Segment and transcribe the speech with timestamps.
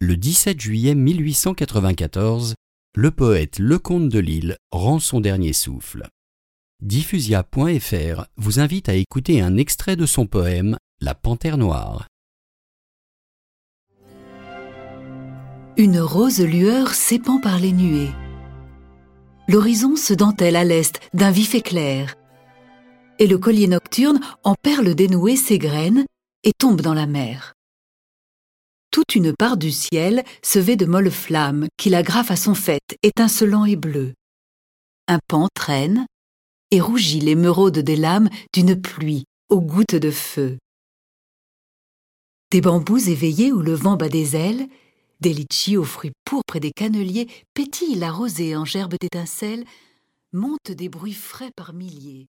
[0.00, 2.54] Le 17 juillet 1894,
[2.94, 6.06] le poète Lecomte de Lille rend son dernier souffle.
[6.80, 12.06] Diffusia.fr vous invite à écouter un extrait de son poème La Panthère Noire.
[15.76, 18.12] Une rose lueur s'épand par les nuées.
[19.48, 22.14] L'horizon se dentelle à l'est d'un vif éclair.
[23.18, 26.06] Et le collier nocturne, en perles dénouées, s'égrène
[26.44, 27.54] et tombe dans la mer
[29.14, 33.76] une part du ciel se de molles flammes qui l'agrafent à son fait, étincelant et
[33.76, 34.14] bleu.
[35.06, 36.06] Un pan traîne
[36.70, 40.58] et rougit l'émeraude des lames d'une pluie aux gouttes de feu.
[42.50, 44.68] Des bambous éveillés où le vent bat des ailes,
[45.20, 49.64] des litchis aux fruits pourpres et des canneliers pétillent la rosée en gerbes d'étincelles,
[50.32, 52.28] montent des bruits frais par milliers.